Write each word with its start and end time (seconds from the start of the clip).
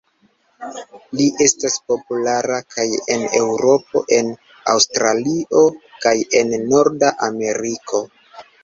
Li 1.19 1.27
estas 1.45 1.75
populara 1.91 2.57
kaj 2.77 2.87
en 3.17 3.27
Eŭropo, 3.43 4.03
en 4.21 4.35
Aŭstralio 4.75 5.67
kaj 6.07 6.19
en 6.43 6.61
Norda 6.75 7.17
Ameriko. 7.31 8.07